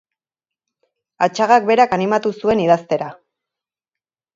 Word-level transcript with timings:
Atxagak 1.27 1.69
berak 1.69 1.95
animatu 2.01 2.35
zuen 2.43 2.67
idaztera. 2.67 3.15